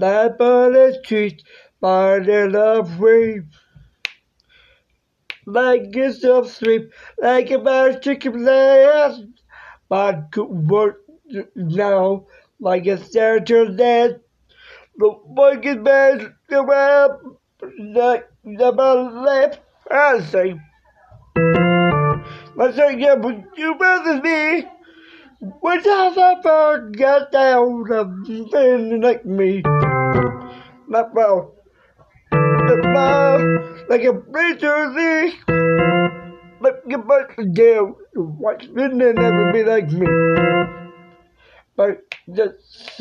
Life 0.00 0.40
on 0.40 0.72
the 0.72 0.98
street, 1.04 1.42
burning 1.78 2.56
up 2.56 2.88
free. 2.88 3.42
Like 5.44 5.94
a 5.94 6.14
soft 6.14 6.48
sleep, 6.48 6.90
like 7.18 7.50
a 7.50 7.58
bad 7.58 8.00
chicken 8.00 8.32
blast. 8.32 9.24
But 9.90 10.32
could 10.32 10.70
work 10.70 11.02
now, 11.54 12.24
like 12.58 12.86
a 12.86 12.96
statue 12.96 13.76
dead. 13.76 14.20
The 14.96 15.14
wicked 15.26 15.84
man, 15.84 16.34
the 16.48 16.64
rap, 16.64 17.10
the, 17.60 18.24
the 18.44 18.72
left, 18.72 19.60
I 19.90 20.20
say. 20.22 20.54
Say, 22.74 22.96
yeah, 22.98 23.16
but 23.16 23.36
you 23.58 23.74
better 23.74 24.22
me. 24.22 24.66
When 25.60 25.80
I 25.86 26.38
ever 26.42 26.90
got 26.90 27.32
down, 27.32 27.92
I've 27.92 29.02
like 29.02 29.26
me. 29.26 29.62
Not 30.90 31.14
well. 31.14 31.54
The 32.32 32.82
love, 32.92 33.40
like 33.88 34.02
a 34.02 34.12
preacher 34.12 34.92
thing. 34.92 35.32
But 36.60 36.82
you 36.88 36.98
must 36.98 37.54
do 37.54 37.96
what's 38.14 38.66
been 38.66 39.00
and 39.00 39.14
never 39.14 39.52
be 39.52 39.62
like 39.62 39.88
me. 39.92 40.08
But 41.76 42.02
just 42.34 43.00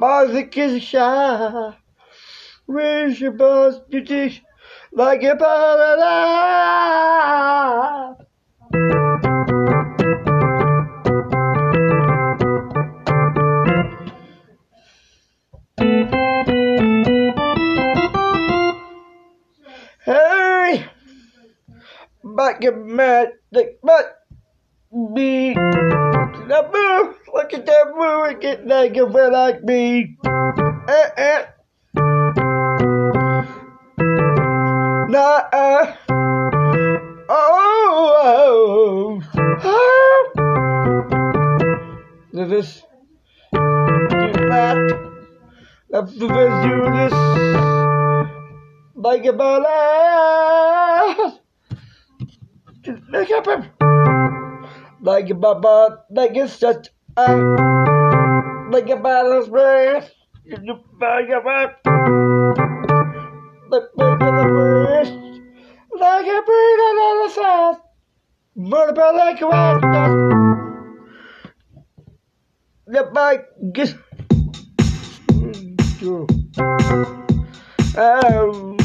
Music 0.00 0.56
is 0.56 0.82
shy. 0.82 1.76
Where's 2.64 3.20
your 3.20 3.32
boss? 3.32 3.80
You 3.90 4.00
dish 4.00 4.42
like 4.92 5.22
a 5.24 5.36
paradise. 5.36 5.84
Back 22.34 22.64
in 22.64 22.96
magic, 22.96 23.80
but 23.82 24.18
me. 24.92 25.54
The 25.54 26.68
move, 26.72 27.16
look 27.32 27.54
at 27.54 27.64
that 27.66 27.92
move, 27.96 28.40
get 28.40 28.66
like 28.66 28.96
a 28.96 29.10
feel 29.10 29.32
like 29.32 29.62
me. 29.62 30.16
Eh, 30.88 31.10
eh. 31.16 31.44
Nah, 35.08 35.42
uh. 35.52 35.96
Oh, 37.28 39.20
oh. 39.62 39.80
This 42.32 42.50
is. 42.52 42.82
That. 43.52 44.76
That's 45.90 46.12
the 46.18 46.26
best 46.26 46.62
do 46.66 46.90
this. 46.92 47.14
Like 48.96 49.24
a 49.26 49.32
balance. 49.32 50.73
Make 53.24 53.32
up 53.32 53.46
him. 53.46 53.62
Like 55.00 55.30
a 55.30 55.34
baba, 55.34 56.04
like 56.10 56.36
a 56.36 56.46
such 56.46 56.88
a. 57.16 57.36
Like 58.70 58.90
a 58.90 58.96
balance 58.96 59.48
breath. 59.48 60.10
You 60.44 60.78
bag 61.00 61.30
of 61.30 61.46
up. 61.46 61.80
Like 63.70 63.88
a 63.96 64.16
breath. 64.20 65.08
Like 65.98 66.26
a 66.26 66.42
breath 66.44 67.00
on 67.00 67.16
the 67.24 67.30
south. 67.34 67.80
About 68.90 69.14
like 69.14 69.40
a 69.40 69.46
rock? 69.46 69.80
The 72.86 73.04
bike 73.14 73.46
gets. 73.72 73.94
Oh, 77.96 78.76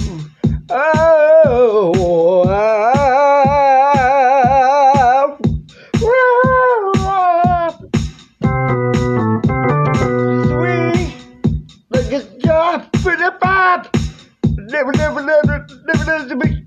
pop. 13.39 13.95
Never, 14.43 14.91
never, 14.91 15.21
never, 15.21 15.65
never, 15.85 16.05
never, 16.05 16.35
be. 16.35 16.65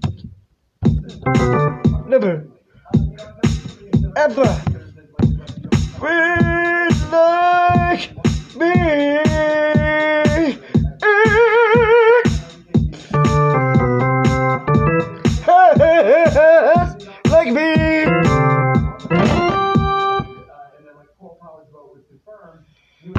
Never, 2.08 2.48
ever. 4.16 4.71